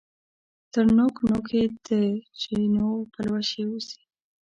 تر 0.71 0.85
نوک، 0.97 1.15
نوک 1.29 1.47
یې 1.57 1.65
د 1.87 1.89
چینو 2.39 2.87
پلوشې 3.13 3.63
وځي 3.67 4.01